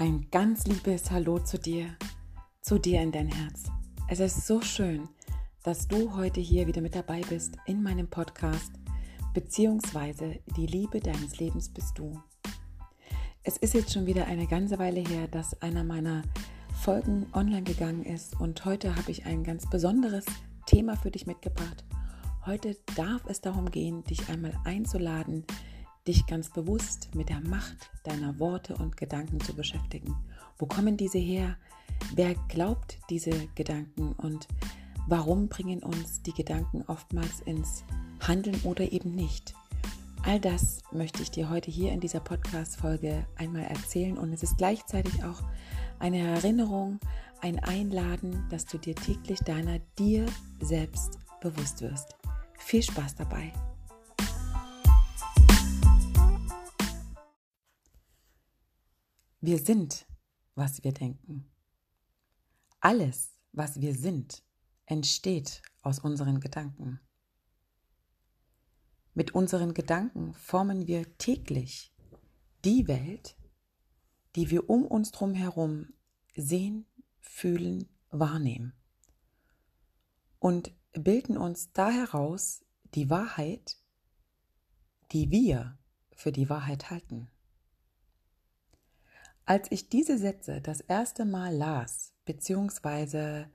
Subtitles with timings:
[0.00, 1.96] Ein ganz liebes Hallo zu dir,
[2.60, 3.64] zu dir in dein Herz.
[4.06, 5.08] Es ist so schön,
[5.64, 8.70] dass du heute hier wieder mit dabei bist in meinem Podcast,
[9.34, 12.22] beziehungsweise die Liebe deines Lebens bist du.
[13.42, 16.22] Es ist jetzt schon wieder eine ganze Weile her, dass einer meiner
[16.80, 20.26] Folgen online gegangen ist und heute habe ich ein ganz besonderes
[20.66, 21.84] Thema für dich mitgebracht.
[22.46, 25.44] Heute darf es darum gehen, dich einmal einzuladen,
[26.08, 30.16] dich ganz bewusst mit der Macht deiner Worte und Gedanken zu beschäftigen.
[30.58, 31.56] Wo kommen diese her?
[32.14, 34.48] Wer glaubt diese Gedanken und
[35.06, 37.84] warum bringen uns die Gedanken oftmals ins
[38.26, 39.54] Handeln oder eben nicht?
[40.24, 44.56] All das möchte ich dir heute hier in dieser Podcast-Folge einmal erzählen und es ist
[44.56, 45.42] gleichzeitig auch
[45.98, 46.98] eine Erinnerung,
[47.40, 50.26] ein Einladen, dass du dir täglich deiner dir
[50.60, 52.16] selbst bewusst wirst.
[52.58, 53.52] Viel Spaß dabei!
[59.40, 60.06] Wir sind,
[60.54, 61.50] was wir denken.
[62.80, 64.42] Alles, was wir sind,
[64.86, 67.00] entsteht aus unseren Gedanken.
[69.14, 71.94] Mit unseren Gedanken formen wir täglich
[72.64, 73.36] die Welt,
[74.36, 75.92] die wir um uns drum herum
[76.34, 76.86] sehen,
[77.20, 78.72] fühlen, wahrnehmen
[80.38, 82.64] und bilden uns da heraus
[82.94, 83.76] die Wahrheit,
[85.12, 85.78] die wir
[86.12, 87.30] für die Wahrheit halten.
[89.48, 93.46] Als ich diese Sätze das erste Mal las bzw.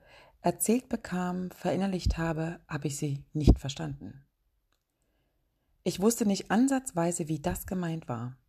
[0.41, 4.25] erzählt bekam, verinnerlicht habe, habe ich sie nicht verstanden.
[5.83, 8.39] Ich wusste nicht ansatzweise, wie das gemeint war.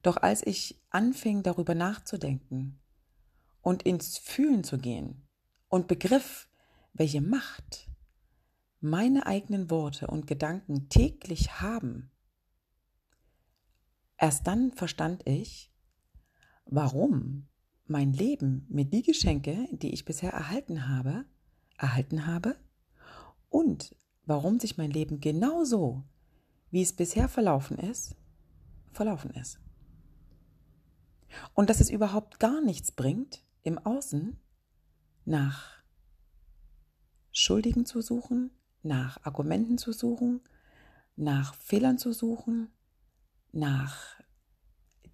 [0.00, 2.80] Doch als ich anfing darüber nachzudenken
[3.60, 5.28] und ins Fühlen zu gehen
[5.68, 6.48] und begriff,
[6.94, 7.90] welche Macht
[8.80, 12.10] meine eigenen Worte und Gedanken täglich haben,
[14.18, 15.72] Erst dann verstand ich,
[16.66, 17.46] warum
[17.86, 21.24] mein Leben mit die Geschenke, die ich bisher erhalten habe,
[21.78, 22.56] erhalten habe
[23.48, 23.94] und
[24.26, 26.04] warum sich mein Leben genauso,
[26.70, 28.16] wie es bisher verlaufen ist,
[28.92, 29.60] verlaufen ist.
[31.54, 34.36] Und dass es überhaupt gar nichts bringt, im Außen
[35.24, 35.82] nach
[37.32, 38.50] Schuldigen zu suchen,
[38.82, 40.40] nach Argumenten zu suchen,
[41.16, 42.70] nach Fehlern zu suchen,
[43.52, 44.17] nach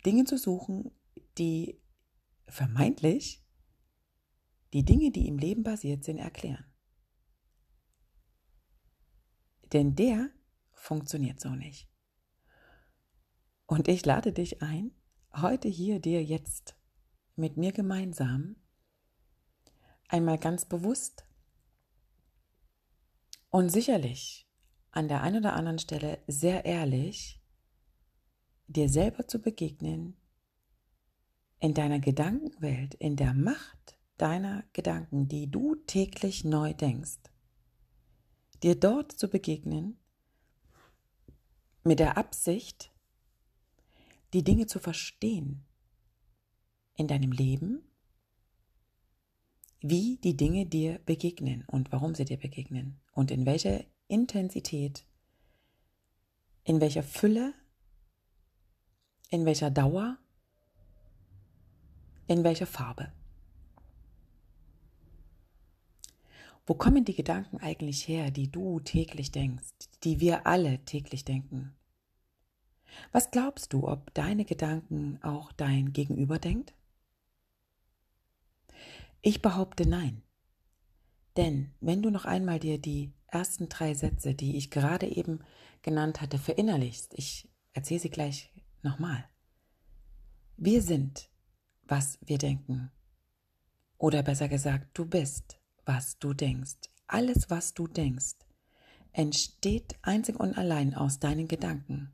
[0.04, 0.90] Dingen zu suchen,
[1.38, 1.80] die
[2.46, 3.44] vermeintlich
[4.72, 6.64] die Dinge, die im Leben basiert sind, erklären.
[9.72, 10.30] Denn der
[10.72, 11.88] funktioniert so nicht.
[13.66, 14.92] Und ich lade dich ein,
[15.32, 16.76] heute hier dir jetzt
[17.36, 18.56] mit mir gemeinsam
[20.08, 21.24] einmal ganz bewusst
[23.50, 24.48] und sicherlich
[24.90, 27.43] an der einen oder anderen Stelle sehr ehrlich
[28.66, 30.16] dir selber zu begegnen,
[31.60, 37.20] in deiner Gedankenwelt, in der Macht deiner Gedanken, die du täglich neu denkst,
[38.62, 39.98] dir dort zu begegnen,
[41.84, 42.92] mit der Absicht,
[44.32, 45.64] die Dinge zu verstehen
[46.96, 47.82] in deinem Leben,
[49.80, 55.06] wie die Dinge dir begegnen und warum sie dir begegnen und in welcher Intensität,
[56.64, 57.54] in welcher Fülle
[59.30, 60.18] in welcher Dauer?
[62.26, 63.12] In welcher Farbe?
[66.66, 71.74] Wo kommen die Gedanken eigentlich her, die du täglich denkst, die wir alle täglich denken?
[73.12, 76.74] Was glaubst du, ob deine Gedanken auch dein Gegenüber denkt?
[79.20, 80.22] Ich behaupte nein.
[81.36, 85.40] Denn wenn du noch einmal dir die ersten drei Sätze, die ich gerade eben
[85.82, 88.53] genannt hatte, verinnerlichst, ich erzähle sie gleich
[88.84, 89.24] Nochmal.
[90.58, 91.30] Wir sind,
[91.84, 92.90] was wir denken.
[93.96, 96.90] Oder besser gesagt, du bist, was du denkst.
[97.06, 98.36] Alles, was du denkst,
[99.12, 102.12] entsteht einzig und allein aus deinen Gedanken.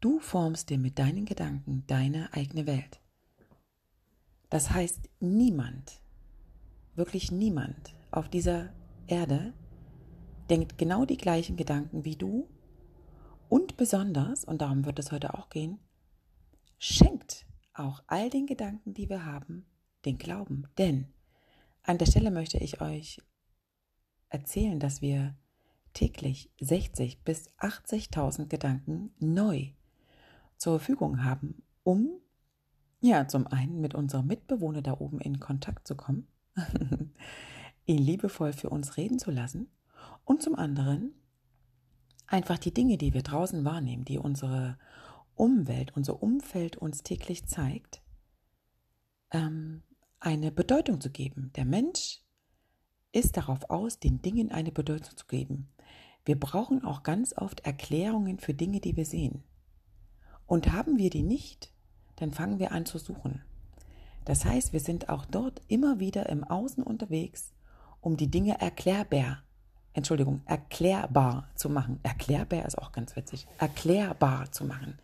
[0.00, 3.02] Du formst dir mit deinen Gedanken deine eigene Welt.
[4.48, 6.00] Das heißt, niemand,
[6.94, 8.72] wirklich niemand auf dieser
[9.06, 9.52] Erde
[10.48, 12.48] denkt genau die gleichen Gedanken wie du
[13.48, 15.78] und besonders, und darum wird es heute auch gehen,
[16.78, 19.66] schenkt auch all den Gedanken, die wir haben,
[20.04, 20.66] den Glauben.
[20.78, 21.08] Denn
[21.82, 23.20] an der Stelle möchte ich euch
[24.28, 25.36] erzählen, dass wir
[25.92, 29.72] täglich 60 bis 80.000 Gedanken neu
[30.56, 32.20] zur Verfügung haben, um
[33.00, 36.28] ja zum einen mit unserem Mitbewohner da oben in Kontakt zu kommen,
[37.86, 39.68] ihn liebevoll für uns reden zu lassen
[40.24, 41.14] und zum anderen
[42.28, 44.78] einfach die Dinge, die wir draußen wahrnehmen, die unsere
[45.34, 48.02] Umwelt, unser Umfeld uns täglich zeigt,
[49.30, 49.82] ähm,
[50.20, 51.52] eine Bedeutung zu geben.
[51.56, 52.20] Der Mensch
[53.12, 55.68] ist darauf aus, den Dingen eine Bedeutung zu geben.
[56.24, 59.44] Wir brauchen auch ganz oft Erklärungen für Dinge, die wir sehen.
[60.46, 61.72] Und haben wir die nicht,
[62.16, 63.42] dann fangen wir an zu suchen.
[64.24, 67.54] Das heißt, wir sind auch dort immer wieder im Außen unterwegs,
[68.00, 69.42] um die Dinge erklärbar,
[69.98, 72.00] Entschuldigung, erklärbar zu machen.
[72.02, 73.46] Erklärbar ist auch ganz witzig.
[73.58, 74.98] Erklärbar zu machen.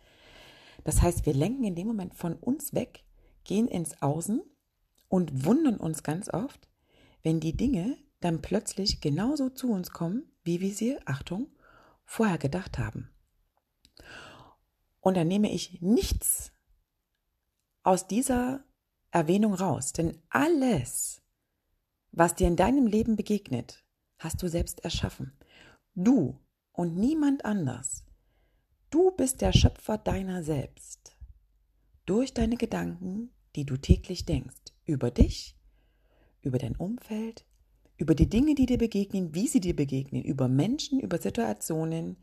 [0.83, 3.03] Das heißt, wir lenken in dem Moment von uns weg,
[3.43, 4.41] gehen ins Außen
[5.07, 6.67] und wundern uns ganz oft,
[7.23, 11.47] wenn die Dinge dann plötzlich genauso zu uns kommen, wie wir sie, Achtung,
[12.05, 13.09] vorher gedacht haben.
[14.99, 16.51] Und dann nehme ich nichts
[17.83, 18.63] aus dieser
[19.11, 21.21] Erwähnung raus, denn alles,
[22.11, 23.84] was dir in deinem Leben begegnet,
[24.17, 25.33] hast du selbst erschaffen.
[25.93, 26.39] Du
[26.71, 28.03] und niemand anders.
[28.89, 31.17] Du bist der Schöpfer deiner selbst.
[32.05, 35.57] Durch deine Gedanken, die du täglich denkst, über dich,
[36.41, 37.45] über dein Umfeld,
[37.97, 42.17] über die Dinge, die dir begegnen, wie sie dir begegnen, über Menschen, über Situationen,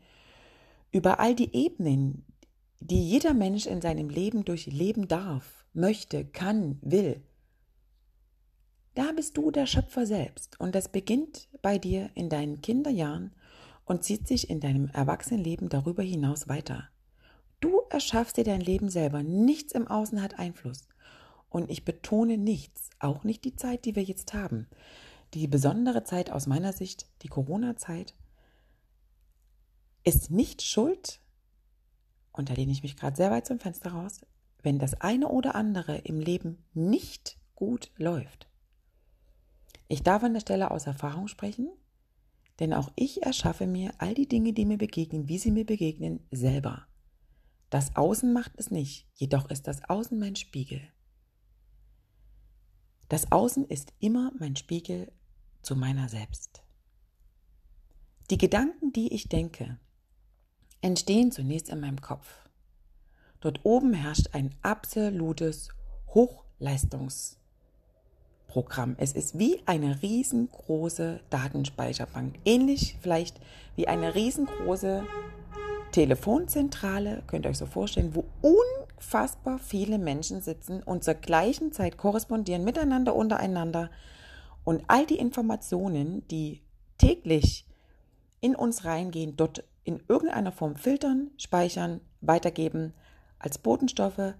[0.91, 2.25] über all die Ebenen,
[2.79, 7.21] die jeder Mensch in seinem Leben durchleben darf, möchte, kann, will.
[8.95, 13.31] Da bist du der Schöpfer selbst und das beginnt bei dir in deinen Kinderjahren
[13.85, 16.89] und zieht sich in deinem Erwachsenenleben darüber hinaus weiter.
[17.59, 20.87] Du erschaffst dir dein Leben selber, nichts im Außen hat Einfluss.
[21.49, 24.67] Und ich betone nichts, auch nicht die Zeit, die wir jetzt haben.
[25.33, 28.15] Die besondere Zeit aus meiner Sicht, die Corona-Zeit,
[30.03, 31.19] ist nicht schuld,
[32.33, 34.21] und da lehne ich mich gerade sehr weit zum Fenster raus,
[34.61, 38.47] wenn das eine oder andere im Leben nicht gut läuft.
[39.93, 41.69] Ich darf an der Stelle aus Erfahrung sprechen,
[42.59, 46.25] denn auch ich erschaffe mir all die Dinge, die mir begegnen, wie sie mir begegnen,
[46.31, 46.87] selber.
[47.69, 50.81] Das Außen macht es nicht, jedoch ist das Außen mein Spiegel.
[53.07, 55.11] Das Außen ist immer mein Spiegel
[55.61, 56.63] zu meiner selbst.
[58.31, 59.77] Die Gedanken, die ich denke,
[60.81, 62.49] entstehen zunächst in meinem Kopf.
[63.41, 65.69] Dort oben herrscht ein absolutes
[68.53, 68.95] Hochleistungsprogramm.
[68.97, 73.39] Es ist wie eine riesengroße Datenspeicherbank, ähnlich vielleicht
[73.75, 75.03] wie eine riesengroße
[75.91, 81.97] Telefonzentrale, könnt ihr euch so vorstellen, wo unfassbar viele Menschen sitzen und zur gleichen Zeit
[81.97, 83.89] korrespondieren miteinander, untereinander
[84.63, 86.61] und all die Informationen, die
[86.97, 87.67] täglich
[88.41, 92.93] in uns reingehen, dort in irgendeiner Form filtern, speichern, weitergeben,
[93.37, 94.33] als Botenstoffe,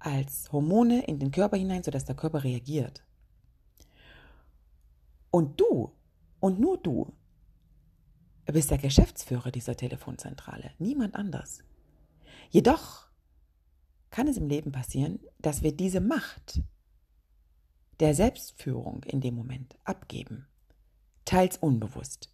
[0.00, 3.02] als Hormone in den Körper hinein, sodass der Körper reagiert.
[5.30, 5.92] Und du
[6.40, 7.12] und nur du
[8.46, 11.62] bist der Geschäftsführer dieser Telefonzentrale, niemand anders.
[12.50, 13.06] Jedoch
[14.10, 16.60] kann es im Leben passieren, dass wir diese Macht
[18.00, 20.48] der Selbstführung in dem Moment abgeben,
[21.24, 22.32] teils unbewusst,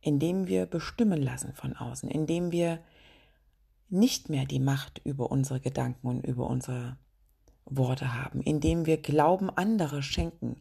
[0.00, 2.80] indem wir bestimmen lassen von außen, indem wir
[3.88, 6.96] nicht mehr die Macht über unsere Gedanken und über unsere
[7.66, 10.56] Worte haben, indem wir Glauben andere schenken,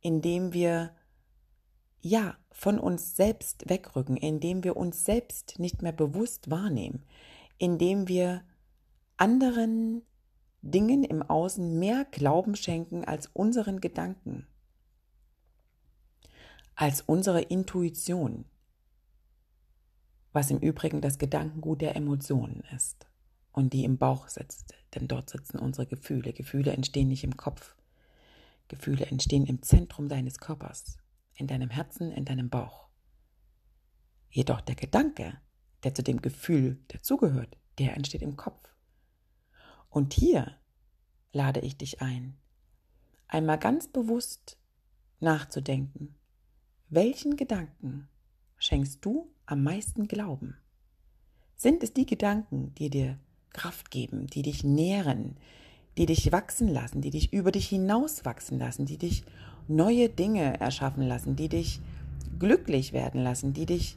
[0.00, 0.90] indem wir
[2.00, 7.04] ja, von uns selbst wegrücken, indem wir uns selbst nicht mehr bewusst wahrnehmen,
[7.58, 8.42] indem wir
[9.16, 10.02] anderen
[10.62, 14.46] Dingen im Außen mehr Glauben schenken als unseren Gedanken,
[16.74, 18.44] als unsere Intuition,
[20.32, 23.06] was im Übrigen das Gedankengut der Emotionen ist
[23.52, 26.32] und die im Bauch sitzt, denn dort sitzen unsere Gefühle.
[26.32, 27.74] Gefühle entstehen nicht im Kopf,
[28.68, 30.98] Gefühle entstehen im Zentrum deines Körpers
[31.40, 32.88] in deinem Herzen, in deinem Bauch.
[34.28, 35.40] Jedoch der Gedanke,
[35.82, 38.68] der zu dem Gefühl dazugehört, der entsteht im Kopf.
[39.88, 40.56] Und hier
[41.32, 42.36] lade ich dich ein,
[43.26, 44.58] einmal ganz bewusst
[45.18, 46.14] nachzudenken,
[46.88, 48.08] welchen Gedanken
[48.58, 50.56] schenkst du am meisten Glauben?
[51.56, 53.18] Sind es die Gedanken, die dir
[53.50, 55.36] Kraft geben, die dich nähren,
[55.96, 59.24] die dich wachsen lassen, die dich über dich hinaus wachsen lassen, die dich
[59.70, 61.80] neue Dinge erschaffen lassen, die dich
[62.38, 63.96] glücklich werden lassen, die dich,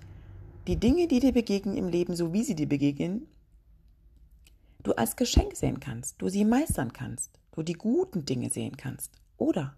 [0.68, 3.28] die Dinge, die dir begegnen im Leben, so wie sie dir begegnen,
[4.84, 9.12] du als Geschenk sehen kannst, du sie meistern kannst, du die guten Dinge sehen kannst.
[9.38, 9.76] Oder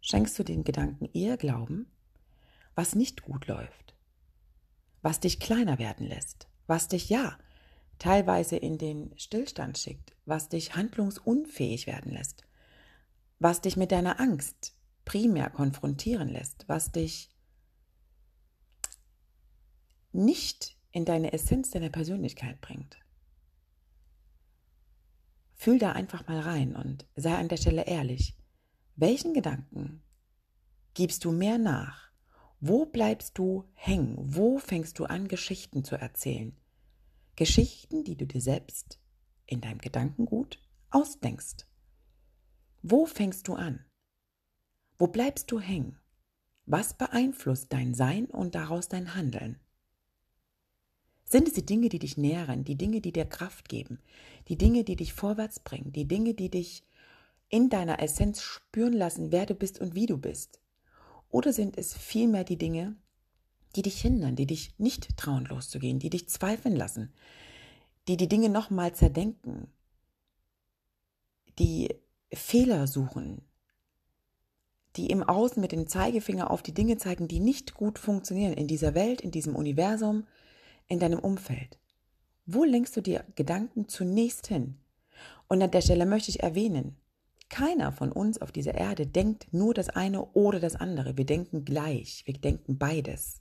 [0.00, 1.86] schenkst du den Gedanken eher Glauben,
[2.74, 3.94] was nicht gut läuft,
[5.02, 7.36] was dich kleiner werden lässt, was dich ja
[7.98, 12.44] teilweise in den Stillstand schickt, was dich handlungsunfähig werden lässt,
[13.38, 14.75] was dich mit deiner Angst
[15.06, 17.30] primär konfrontieren lässt, was dich
[20.12, 22.98] nicht in deine Essenz deiner Persönlichkeit bringt.
[25.54, 28.36] Fühl da einfach mal rein und sei an der Stelle ehrlich.
[28.96, 30.02] Welchen Gedanken
[30.92, 32.10] gibst du mehr nach?
[32.60, 34.16] Wo bleibst du hängen?
[34.18, 36.58] Wo fängst du an, Geschichten zu erzählen?
[37.36, 38.98] Geschichten, die du dir selbst
[39.46, 40.60] in deinem Gedankengut
[40.90, 41.66] ausdenkst.
[42.82, 43.85] Wo fängst du an?
[44.98, 45.98] Wo bleibst du hängen?
[46.64, 49.60] Was beeinflusst dein Sein und daraus dein Handeln?
[51.24, 53.98] Sind es die Dinge, die dich nähren, die Dinge, die dir Kraft geben,
[54.48, 56.84] die Dinge, die dich vorwärts bringen, die Dinge, die dich
[57.48, 60.60] in deiner Essenz spüren lassen, wer du bist und wie du bist?
[61.28, 62.96] Oder sind es vielmehr die Dinge,
[63.74, 67.12] die dich hindern, die dich nicht trauen loszugehen, die dich zweifeln lassen,
[68.08, 69.68] die die Dinge nochmal zerdenken,
[71.58, 71.94] die
[72.32, 73.42] Fehler suchen,
[74.96, 78.66] die im Außen mit dem Zeigefinger auf die Dinge zeigen, die nicht gut funktionieren in
[78.66, 80.26] dieser Welt, in diesem Universum,
[80.88, 81.78] in deinem Umfeld?
[82.46, 84.76] Wo lenkst du dir Gedanken zunächst hin?
[85.48, 86.96] Und an der Stelle möchte ich erwähnen,
[87.48, 91.16] keiner von uns auf dieser Erde denkt nur das eine oder das andere.
[91.16, 93.40] Wir denken gleich, wir denken beides.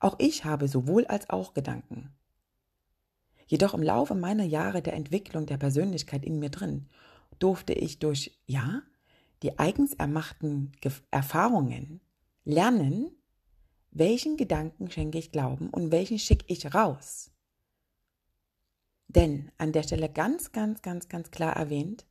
[0.00, 2.10] Auch ich habe sowohl als auch Gedanken.
[3.46, 6.88] Jedoch im Laufe meiner Jahre der Entwicklung der Persönlichkeit in mir drin
[7.38, 8.82] durfte ich durch, ja,
[9.44, 10.72] die eigens ermachten
[11.10, 12.00] Erfahrungen
[12.44, 13.10] lernen,
[13.90, 17.30] welchen Gedanken schenke ich Glauben und welchen schicke ich raus?
[19.06, 22.06] Denn an der Stelle ganz, ganz, ganz, ganz klar erwähnt,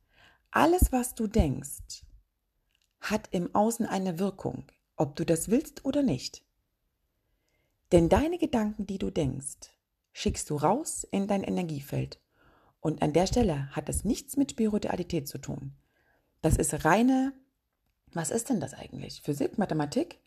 [0.52, 2.04] alles, was du denkst,
[3.00, 6.44] hat im Außen eine Wirkung, ob du das willst oder nicht.
[7.90, 9.72] Denn deine Gedanken, die du denkst,
[10.12, 12.20] schickst du raus in dein Energiefeld.
[12.78, 15.74] Und an der Stelle hat das nichts mit Spiritualität zu tun.
[16.44, 17.32] Das ist reine,
[18.12, 19.22] was ist denn das eigentlich?
[19.22, 20.20] Physik, Mathematik?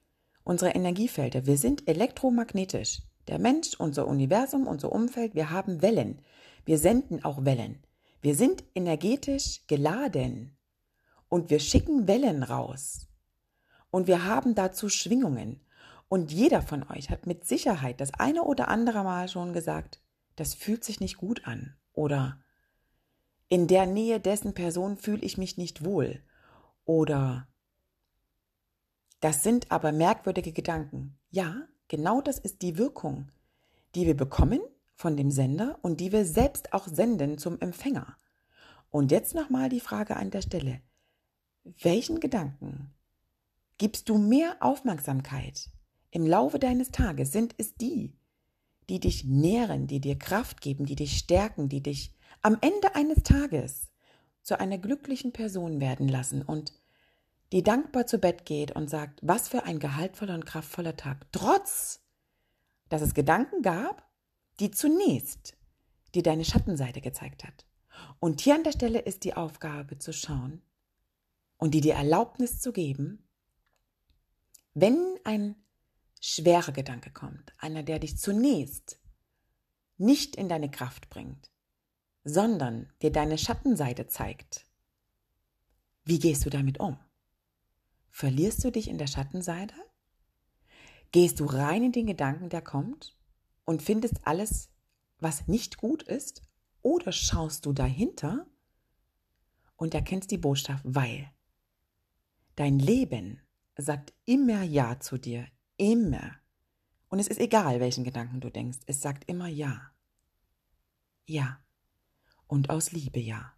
[0.44, 1.46] unsere Energiefelder.
[1.46, 3.04] Wir sind elektromagnetisch.
[3.28, 6.24] Der Mensch, unser Universum, unser Umfeld, wir haben Wellen.
[6.66, 7.84] Wir senden auch Wellen.
[8.22, 10.58] Wir sind energetisch geladen
[11.30, 13.08] und wir schicken Wellen raus.
[13.92, 15.62] Und wir haben dazu Schwingungen.
[16.10, 20.02] Und jeder von euch hat mit Sicherheit das eine oder andere Mal schon gesagt,
[20.36, 21.76] das fühlt sich nicht gut an.
[21.94, 22.42] Oder
[23.50, 26.22] in der Nähe dessen Person fühle ich mich nicht wohl.
[26.86, 27.48] Oder
[29.20, 31.18] das sind aber merkwürdige Gedanken.
[31.30, 33.30] Ja, genau das ist die Wirkung,
[33.96, 34.60] die wir bekommen
[34.96, 38.18] von dem Sender und die wir selbst auch senden zum Empfänger.
[38.90, 40.82] Und jetzt nochmal die Frage an der Stelle.
[41.82, 42.94] Welchen Gedanken
[43.78, 45.70] gibst du mehr Aufmerksamkeit
[46.12, 47.32] im Laufe deines Tages?
[47.32, 48.16] Sind es die,
[48.90, 53.24] die dich nähren, die dir Kraft geben, die dich stärken, die dich am Ende eines
[53.24, 53.92] Tages
[54.44, 56.74] zu einer glücklichen Person werden lassen und
[57.52, 62.02] die dankbar zu Bett geht und sagt, was für ein gehaltvoller und kraftvoller Tag, trotz
[62.90, 64.06] dass es Gedanken gab,
[64.60, 65.58] die zunächst
[66.16, 67.66] dir deine Schattenseite gezeigt hat.
[68.20, 70.62] Und hier an der Stelle ist die Aufgabe zu schauen
[71.58, 73.28] und dir die Erlaubnis zu geben,
[74.74, 75.56] wenn ein
[76.22, 79.00] schwerer Gedanke kommt, einer, der dich zunächst
[79.98, 81.52] nicht in deine Kraft bringt,
[82.28, 84.66] sondern dir deine Schattenseite zeigt,
[86.04, 87.00] wie gehst du damit um?
[88.10, 89.76] Verlierst du dich in der Schattenseite?
[91.12, 93.18] Gehst du rein in den Gedanken, der kommt
[93.64, 94.70] und findest alles,
[95.20, 96.42] was nicht gut ist?
[96.82, 98.46] Oder schaust du dahinter
[99.78, 101.32] und erkennst die Botschaft, weil
[102.58, 103.42] dein Leben
[103.78, 106.36] sagt immer Ja zu dir, immer.
[107.08, 109.92] Und es ist egal, welchen Gedanken du denkst, es sagt immer Ja.
[111.26, 111.62] Ja.
[112.48, 113.54] Und aus Liebe Ja.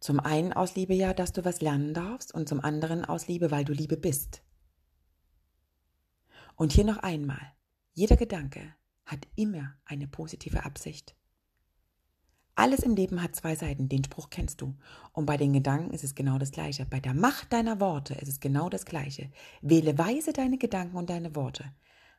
[0.00, 3.50] Zum einen aus Liebe ja, dass du was lernen darfst und zum anderen aus Liebe,
[3.50, 4.42] weil du Liebe bist.
[6.56, 7.40] Und hier noch einmal,
[7.94, 8.74] jeder Gedanke
[9.06, 11.16] hat immer eine positive Absicht.
[12.56, 14.76] Alles im Leben hat zwei Seiten, den Spruch kennst du.
[15.12, 16.86] Und bei den Gedanken ist es genau das Gleiche.
[16.86, 19.30] Bei der Macht deiner Worte ist es genau das Gleiche.
[19.60, 21.64] Wähle weise deine Gedanken und deine Worte.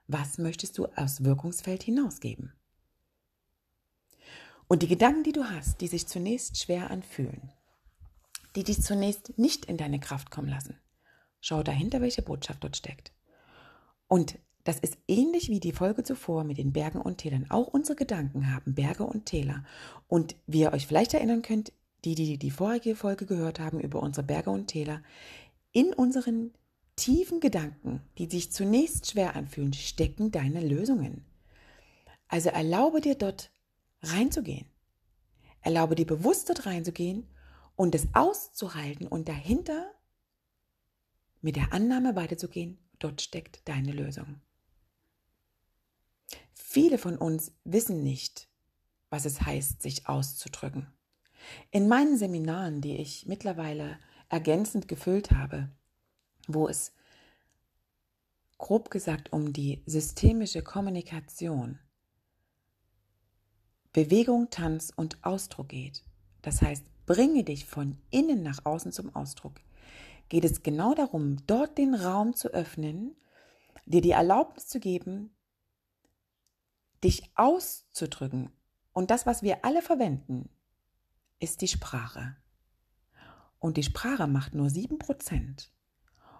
[0.07, 2.51] Was möchtest du aus Wirkungsfeld hinausgeben?
[4.67, 7.51] Und die Gedanken, die du hast, die sich zunächst schwer anfühlen,
[8.55, 10.79] die dich zunächst nicht in deine Kraft kommen lassen.
[11.41, 13.11] Schau dahinter, welche Botschaft dort steckt.
[14.07, 17.45] Und das ist ähnlich wie die Folge zuvor mit den Bergen und Tälern.
[17.51, 19.63] Auch unsere Gedanken haben Berge und Täler.
[20.07, 21.71] Und wie ihr euch vielleicht erinnern könnt,
[22.03, 25.03] die, die die vorige Folge gehört haben über unsere Berge und Täler,
[25.71, 26.51] in unseren
[26.95, 31.25] tiefen Gedanken, die sich zunächst schwer anfühlen, stecken deine Lösungen.
[32.27, 33.51] Also erlaube dir dort
[34.05, 34.67] reinzugehen.
[35.61, 37.27] Erlaube dir bewusst dort reinzugehen
[37.75, 39.91] und es auszuhalten und dahinter
[41.41, 44.41] mit der Annahme weiterzugehen, dort steckt deine Lösung.
[46.53, 48.47] Viele von uns wissen nicht,
[49.09, 50.91] was es heißt, sich auszudrücken.
[51.71, 55.69] In meinen Seminaren, die ich mittlerweile ergänzend gefüllt habe,
[56.47, 56.93] wo es
[58.57, 61.79] grob gesagt um die systemische Kommunikation,
[63.95, 66.03] Bewegung, Tanz und Ausdruck geht,
[66.41, 69.61] das heißt, bringe dich von innen nach außen zum Ausdruck,
[70.27, 73.15] geht es genau darum, dort den Raum zu öffnen,
[73.85, 75.33] dir die Erlaubnis zu geben,
[77.05, 78.51] dich auszudrücken.
[78.91, 80.49] Und das, was wir alle verwenden,
[81.39, 82.35] ist die Sprache.
[83.59, 85.69] Und die Sprache macht nur 7%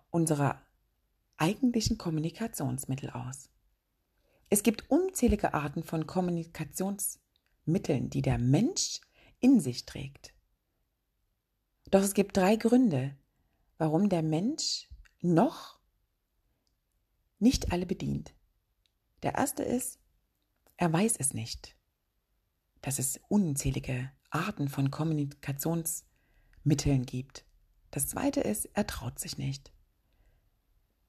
[0.10, 0.62] unserer
[1.38, 3.50] eigentlichen Kommunikationsmittel aus.
[4.50, 6.06] Es gibt unzählige Arten von
[7.66, 9.02] Kommunikationsmitteln, die der Mensch
[9.40, 10.34] in sich trägt.
[11.92, 13.16] Doch es gibt drei Gründe,
[13.78, 14.90] warum der Mensch
[15.22, 15.80] noch
[17.40, 18.34] nicht alle bedient.
[19.24, 20.00] Der erste ist,
[20.78, 21.76] er weiß es nicht,
[22.82, 27.46] dass es unzählige Arten von Kommunikationsmitteln gibt.
[27.92, 29.72] Das zweite ist, er traut sich nicht.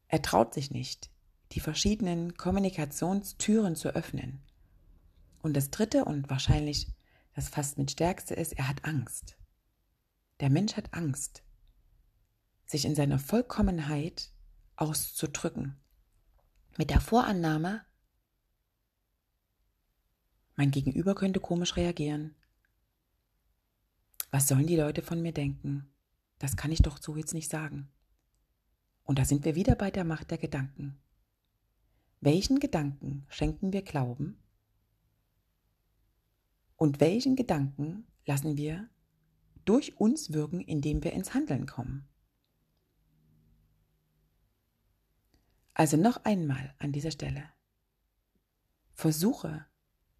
[0.09, 1.11] Er traut sich nicht,
[1.53, 4.46] die verschiedenen Kommunikationstüren zu öffnen.
[5.47, 6.89] Und das dritte und wahrscheinlich
[7.35, 9.37] das fast mit stärkste ist, er hat Angst.
[10.41, 11.45] Der Mensch hat Angst,
[12.67, 14.33] sich in seiner Vollkommenheit
[14.75, 15.77] auszudrücken.
[16.79, 17.87] Mit der Vorannahme,
[20.57, 22.35] mein Gegenüber könnte komisch reagieren.
[24.33, 25.89] Was sollen die Leute von mir denken?
[26.41, 27.89] Das kann ich doch so jetzt nicht sagen.
[29.05, 30.99] Und da sind wir wieder bei der Macht der Gedanken.
[32.21, 34.43] Welchen Gedanken schenken wir Glauben?
[36.77, 38.89] Und welchen Gedanken lassen wir
[39.65, 42.07] durch uns wirken, indem wir ins Handeln kommen?
[45.75, 47.51] Also noch einmal an dieser Stelle.
[48.95, 49.67] Versuche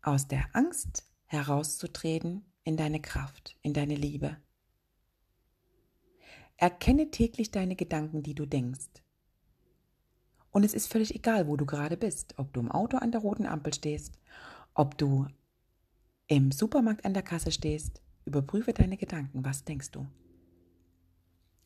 [0.03, 4.37] aus der Angst herauszutreten in deine Kraft, in deine Liebe.
[6.57, 9.03] Erkenne täglich deine Gedanken, die du denkst.
[10.51, 13.21] Und es ist völlig egal, wo du gerade bist, ob du im Auto an der
[13.21, 14.19] roten Ampel stehst,
[14.75, 15.27] ob du
[16.29, 18.03] im Supermarkt an der Kasse stehst.
[18.25, 19.45] Überprüfe deine Gedanken.
[19.45, 20.07] Was denkst du?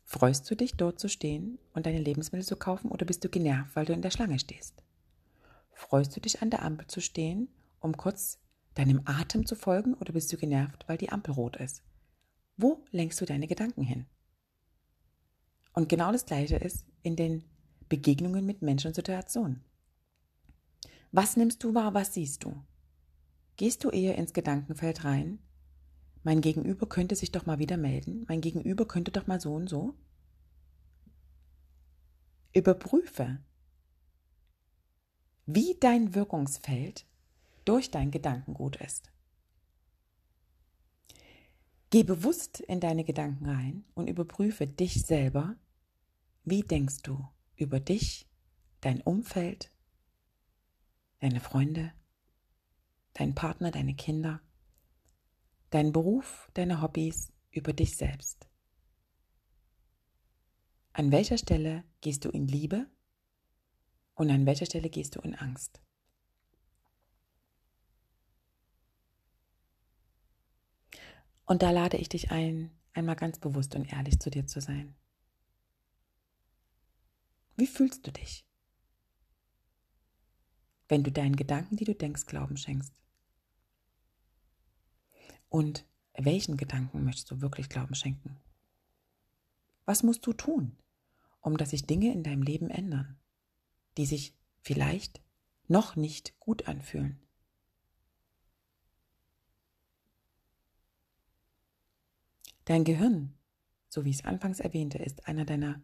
[0.04, 3.74] Freust du dich, dort zu stehen und deine Lebensmittel zu kaufen oder bist du genervt,
[3.74, 4.82] weil du in der Schlange stehst?
[5.72, 7.48] Freust du dich, an der Ampel zu stehen,
[7.80, 8.38] um kurz
[8.74, 11.82] deinem Atem zu folgen oder bist du genervt, weil die Ampel rot ist?
[12.56, 14.06] Wo lenkst du deine Gedanken hin?
[15.72, 17.44] Und genau das Gleiche ist in den
[17.88, 19.64] Begegnungen mit Menschen und Situationen.
[21.12, 22.62] Was nimmst du wahr, was siehst du?
[23.60, 25.38] Gehst du eher ins Gedankenfeld rein
[26.22, 28.24] mein Gegenüber könnte sich doch mal wieder melden.
[28.28, 29.94] Mein Gegenüber könnte doch mal so und so.
[32.52, 33.38] Überprüfe,
[35.46, 37.06] wie dein Wirkungsfeld
[37.64, 39.10] durch dein Gedankengut ist.
[41.90, 45.56] Geh bewusst in deine Gedanken rein und überprüfe dich selber.
[46.44, 48.28] Wie denkst du über dich,
[48.80, 49.70] dein Umfeld,
[51.20, 51.92] deine Freunde,
[53.14, 54.40] deinen Partner, deine Kinder?
[55.70, 58.48] dein Beruf, deine Hobbys, über dich selbst.
[60.92, 62.86] An welcher Stelle gehst du in Liebe
[64.14, 65.80] und an welcher Stelle gehst du in Angst?
[71.46, 74.94] Und da lade ich dich ein, einmal ganz bewusst und ehrlich zu dir zu sein.
[77.56, 78.46] Wie fühlst du dich,
[80.90, 82.92] wenn du deinen Gedanken, die du denkst, Glauben schenkst?
[85.48, 88.36] Und welchen Gedanken möchtest du wirklich Glauben schenken?
[89.84, 90.76] Was musst du tun,
[91.40, 93.16] um dass sich Dinge in deinem Leben ändern,
[93.96, 95.20] die sich vielleicht
[95.68, 97.20] noch nicht gut anfühlen?
[102.64, 103.34] Dein Gehirn,
[103.88, 105.80] so wie ich es anfangs erwähnte, ist einer deiner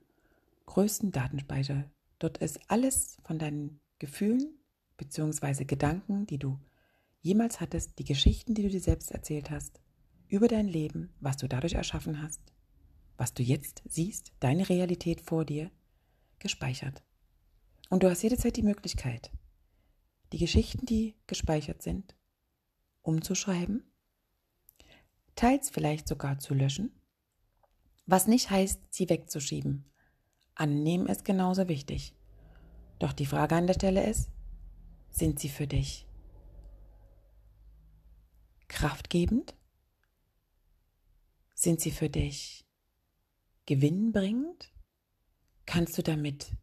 [0.67, 1.89] größten Datenspeicher.
[2.19, 4.59] Dort ist alles von deinen Gefühlen
[4.97, 5.65] bzw.
[5.65, 6.59] Gedanken, die du
[7.21, 9.81] jemals hattest, die Geschichten, die du dir selbst erzählt hast,
[10.29, 12.41] über dein Leben, was du dadurch erschaffen hast,
[13.17, 15.71] was du jetzt siehst, deine Realität vor dir,
[16.39, 17.03] gespeichert.
[17.89, 19.31] Und du hast jederzeit die Möglichkeit,
[20.33, 22.17] die Geschichten, die gespeichert sind,
[23.03, 23.85] umzuschreiben,
[25.35, 26.91] teils vielleicht sogar zu löschen,
[28.07, 29.85] was nicht heißt, sie wegzuschieben.
[30.55, 32.15] Annehmen ist genauso wichtig.
[32.99, 34.31] Doch die Frage an der Stelle ist,
[35.17, 36.07] sind sie für dich
[38.69, 39.55] kraftgebend?
[41.55, 42.67] Sind sie für dich
[43.65, 44.75] gewinnbringend?
[45.65, 46.55] Kannst du damit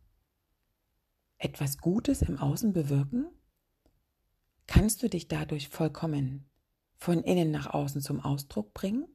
[1.39, 3.25] etwas Gutes im Außen bewirken?
[4.67, 6.47] Kannst du dich dadurch vollkommen
[6.95, 9.07] von innen nach außen zum Ausdruck bringen?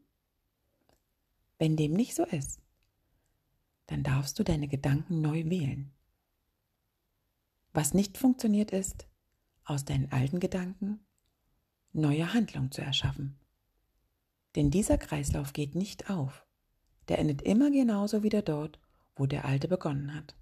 [1.59, 2.61] Wenn dem nicht so ist,
[3.87, 5.95] dann darfst du deine Gedanken neu wählen.
[7.73, 9.08] Was nicht funktioniert ist,
[9.69, 11.01] aus deinen alten Gedanken
[11.93, 13.39] neue Handlung zu erschaffen.
[14.57, 16.47] Denn dieser Kreislauf geht nicht auf.
[17.09, 18.79] Der endet immer genauso wieder dort,
[19.17, 20.37] wo der alte begonnen hat.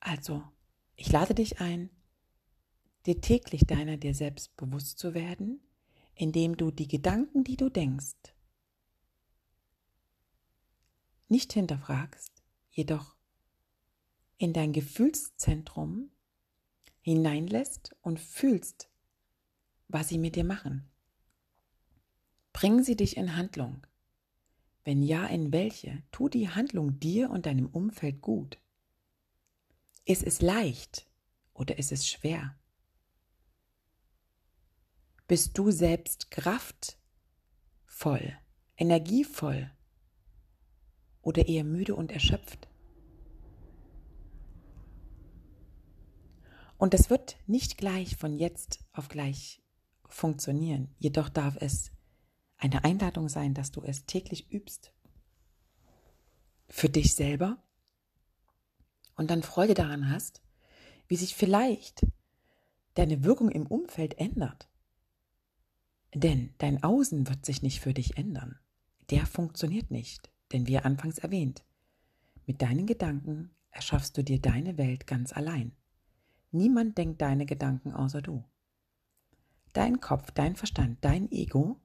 [0.00, 0.42] Also,
[0.96, 1.90] ich lade dich ein,
[3.06, 5.60] dir täglich deiner dir selbst bewusst zu werden,
[6.14, 8.16] indem du die Gedanken, die du denkst,
[11.28, 13.16] nicht hinterfragst, jedoch
[14.38, 16.10] in dein Gefühlszentrum
[17.08, 18.90] hineinlässt und fühlst,
[19.88, 20.90] was sie mit dir machen.
[22.52, 23.86] Bringen sie dich in Handlung.
[24.84, 26.02] Wenn ja, in welche?
[26.12, 28.58] Tu die Handlung dir und deinem Umfeld gut.
[30.04, 31.06] Ist es leicht
[31.54, 32.58] oder ist es schwer?
[35.26, 36.96] Bist du selbst kraftvoll,
[38.76, 39.70] energievoll
[41.22, 42.67] oder eher müde und erschöpft?
[46.78, 49.60] Und das wird nicht gleich von jetzt auf gleich
[50.08, 50.94] funktionieren.
[50.98, 51.90] Jedoch darf es
[52.56, 54.92] eine Einladung sein, dass du es täglich übst.
[56.68, 57.62] Für dich selber.
[59.16, 60.40] Und dann Freude daran hast,
[61.08, 62.06] wie sich vielleicht
[62.94, 64.68] deine Wirkung im Umfeld ändert.
[66.14, 68.58] Denn dein Außen wird sich nicht für dich ändern.
[69.10, 71.64] Der funktioniert nicht, denn wie anfangs erwähnt,
[72.46, 75.72] mit deinen Gedanken erschaffst du dir deine Welt ganz allein.
[76.50, 78.44] Niemand denkt deine Gedanken außer du.
[79.72, 81.80] Dein Kopf, dein Verstand, dein Ego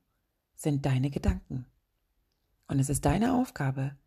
[0.56, 1.65] sind deine Gedanken.
[2.67, 3.97] Und es ist deine Aufgabe,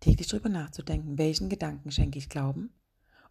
[0.00, 2.72] täglich darüber nachzudenken, welchen Gedanken schenke ich Glauben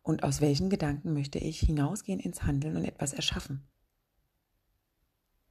[0.03, 3.67] und aus welchen Gedanken möchte ich hinausgehen ins Handeln und etwas erschaffen.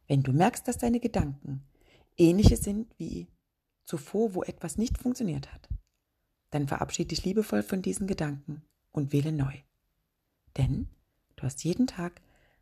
[0.07, 1.69] Wenn du merkst, dass deine Gedanken
[2.17, 3.29] ähnliche sind wie
[3.85, 5.69] zuvor, wo etwas nicht funktioniert hat,
[6.51, 9.55] dann verabschiede dich liebevoll von diesen Gedanken und wähle neu.
[10.57, 10.89] Denn
[11.39, 12.21] du hast jeden Tag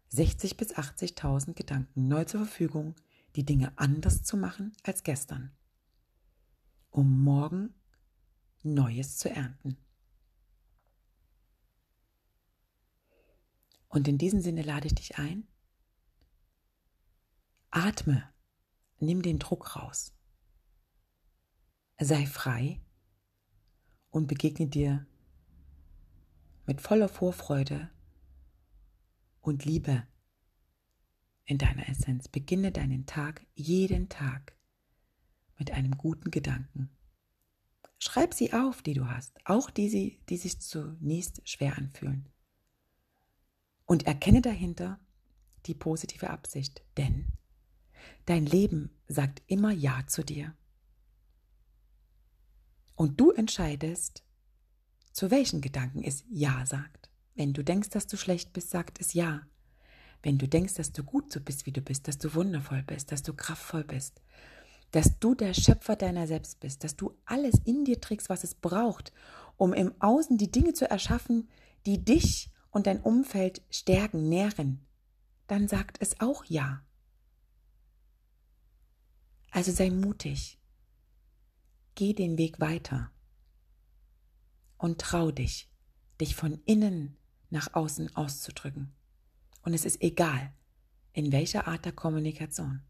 [0.09, 2.95] 60 bis 80.000 Gedanken neu zur Verfügung,
[3.35, 5.51] die Dinge anders zu machen als gestern,
[6.91, 7.75] um morgen
[8.63, 9.77] Neues zu ernten.
[13.89, 15.47] Und in diesem Sinne lade ich dich ein,
[17.71, 18.31] Atme,
[18.99, 20.13] nimm den Druck raus.
[21.99, 22.81] Sei frei
[24.11, 25.07] und begegne dir
[26.67, 27.91] mit voller Vorfreude
[29.47, 30.07] und Liebe
[31.45, 32.29] in deiner Essenz.
[32.29, 34.57] Beginne deinen Tag jeden Tag
[35.59, 36.91] mit einem guten Gedanken.
[37.99, 42.29] Schreib sie auf, die du hast, auch die, die sich zunächst schwer anfühlen.
[43.87, 45.01] Und erkenne dahinter
[45.67, 47.33] die positive Absicht, denn
[48.27, 50.55] Dein Leben sagt immer Ja zu dir.
[52.95, 54.25] Und du entscheidest,
[55.13, 57.06] zu welchen Gedanken es Ja sagt.
[57.37, 59.43] Wenn du denkst, dass du schlecht bist, sagt es Ja.
[60.23, 63.13] Wenn du denkst, dass du gut so bist, wie du bist, dass du wundervoll bist,
[63.13, 64.23] dass du kraftvoll bist,
[64.91, 68.55] dass du der Schöpfer deiner selbst bist, dass du alles in dir trägst, was es
[68.55, 69.13] braucht,
[69.57, 71.49] um im Außen die Dinge zu erschaffen,
[71.85, 74.87] die dich und dein Umfeld stärken, nähren,
[75.47, 76.83] dann sagt es auch Ja.
[79.51, 80.59] Also sei mutig.
[81.95, 83.11] Geh den Weg weiter.
[84.79, 85.71] Und trau dich,
[86.21, 87.17] dich von innen
[87.51, 88.93] nach außen auszudrücken.
[89.63, 90.53] Und es ist egal,
[91.13, 92.83] in welcher Art der Kommunikation.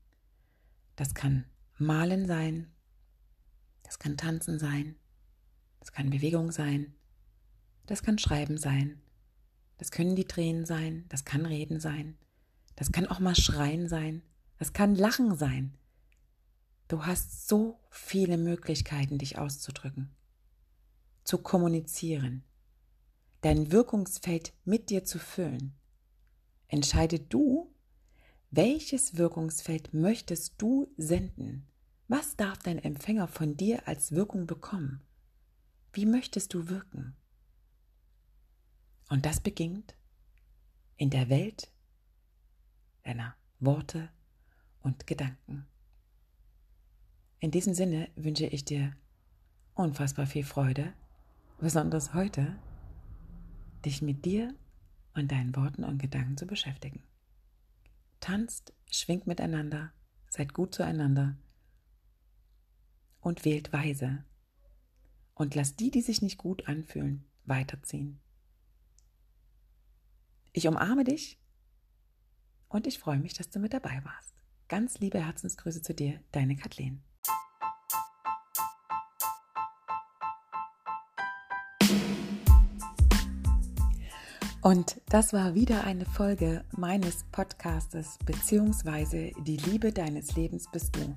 [0.96, 1.44] Das kann
[1.78, 2.72] Malen sein,
[3.82, 4.96] das kann Tanzen sein,
[5.78, 6.94] das kann Bewegung sein,
[7.86, 9.00] das kann Schreiben sein,
[9.78, 12.16] das können die Tränen sein, das kann Reden sein,
[12.74, 14.22] das kann auch mal Schreien sein,
[14.58, 15.76] das kann Lachen sein,
[16.88, 20.14] Du hast so viele Möglichkeiten, dich auszudrücken,
[21.24, 22.44] zu kommunizieren,
[23.40, 25.74] dein Wirkungsfeld mit dir zu füllen.
[26.68, 27.72] Entscheide du,
[28.50, 31.66] welches Wirkungsfeld möchtest du senden?
[32.08, 35.02] Was darf dein Empfänger von dir als Wirkung bekommen?
[35.92, 37.16] Wie möchtest du wirken?
[39.08, 39.94] Und das beginnt
[40.96, 41.70] in der Welt
[43.02, 44.10] deiner Worte
[44.80, 45.66] und Gedanken.
[47.38, 48.96] In diesem Sinne wünsche ich dir
[49.74, 50.92] unfassbar viel Freude,
[51.58, 52.56] besonders heute,
[53.84, 54.54] dich mit dir
[55.14, 57.02] und deinen Worten und Gedanken zu beschäftigen.
[58.20, 59.92] Tanzt, schwingt miteinander,
[60.28, 61.36] seid gut zueinander
[63.20, 64.24] und wählt weise
[65.34, 68.20] und lasst die, die sich nicht gut anfühlen, weiterziehen.
[70.52, 71.38] Ich umarme dich
[72.68, 74.34] und ich freue mich, dass du mit dabei warst.
[74.68, 77.05] Ganz liebe Herzensgrüße zu dir, deine Kathleen.
[84.66, 91.14] Und das war wieder eine Folge meines Podcastes beziehungsweise die Liebe deines Lebens bist du.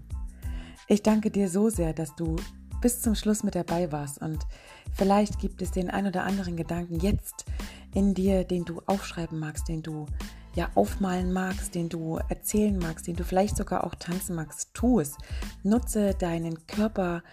[0.87, 2.35] Ich danke dir so sehr, dass du
[2.79, 4.45] bis zum Schluss mit dabei warst und
[4.93, 7.45] vielleicht gibt es den ein oder anderen Gedanken jetzt
[7.91, 10.05] in dir, den du aufschreiben magst, den du
[10.53, 14.75] ja aufmalen magst, den du erzählen magst, den du vielleicht sogar auch tanzen magst.
[14.75, 15.17] Tu es.
[15.63, 17.23] Nutze deinen Körper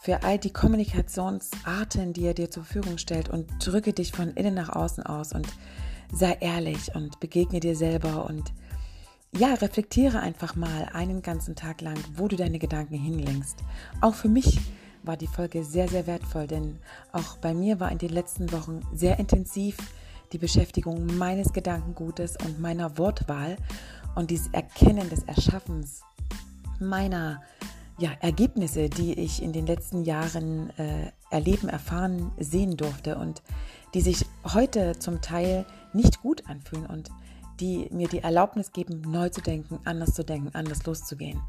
[0.00, 4.54] für all die Kommunikationsarten, die er dir zur Verfügung stellt und drücke dich von innen
[4.54, 5.48] nach außen aus und
[6.12, 8.52] sei ehrlich und begegne dir selber und
[9.36, 13.58] ja, reflektiere einfach mal einen ganzen Tag lang, wo du deine Gedanken hinlenkst.
[14.00, 14.58] Auch für mich
[15.02, 16.78] war die Folge sehr, sehr wertvoll, denn
[17.12, 19.76] auch bei mir war in den letzten Wochen sehr intensiv
[20.32, 23.56] die Beschäftigung meines Gedankengutes und meiner Wortwahl
[24.14, 26.02] und dieses Erkennen des Erschaffens
[26.80, 27.42] meiner
[27.98, 33.42] ja, Ergebnisse, die ich in den letzten Jahren äh, erleben, erfahren, sehen durfte und
[33.94, 37.10] die sich heute zum Teil nicht gut anfühlen und
[37.60, 41.40] die mir die Erlaubnis geben, neu zu denken, anders zu denken, anders loszugehen.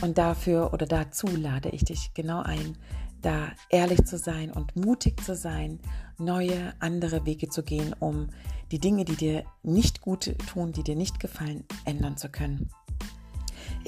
[0.00, 2.78] Und dafür oder dazu lade ich dich genau ein,
[3.22, 5.80] da ehrlich zu sein und mutig zu sein,
[6.16, 8.28] neue, andere Wege zu gehen, um
[8.70, 12.70] die Dinge, die dir nicht gut tun, die dir nicht gefallen, ändern zu können.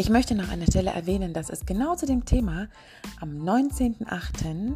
[0.01, 2.69] Ich möchte noch an der Stelle erwähnen, dass es genau zu dem Thema
[3.21, 4.75] am 19.08.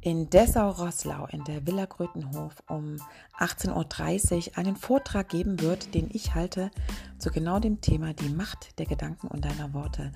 [0.00, 2.96] in Dessau-Rosslau in der Villa Grötenhof um
[3.38, 6.70] 18.30 Uhr einen Vortrag geben wird, den ich halte
[7.18, 10.10] zu genau dem Thema die Macht der Gedanken und deiner Worte.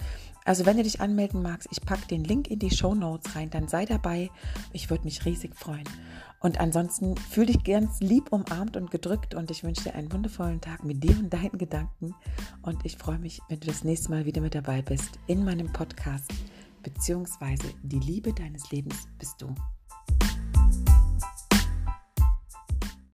[0.47, 3.51] Also wenn du dich anmelden magst, ich packe den Link in die Show Notes rein,
[3.51, 4.31] dann sei dabei.
[4.73, 5.85] Ich würde mich riesig freuen.
[6.41, 10.61] Und ansonsten fühle dich ganz lieb umarmt und gedrückt und ich wünsche dir einen wundervollen
[10.61, 12.15] Tag mit dir und deinen Gedanken.
[12.63, 15.73] Und ich freue mich, wenn du das nächste Mal wieder mit dabei bist in meinem
[15.73, 16.31] Podcast,
[16.83, 19.55] beziehungsweise die Liebe deines Lebens bist du.